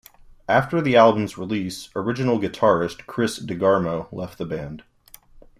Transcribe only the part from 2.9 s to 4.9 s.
Chris DeGarmo left the band.